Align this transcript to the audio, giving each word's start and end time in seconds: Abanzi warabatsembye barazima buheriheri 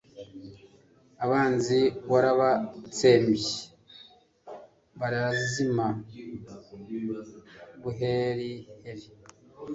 Abanzi 1.23 1.79
warabatsembye 2.11 3.53
barazima 4.99 5.85
buheriheri 7.81 8.51